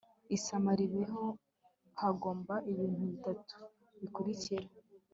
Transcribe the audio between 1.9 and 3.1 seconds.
hagomba ibintu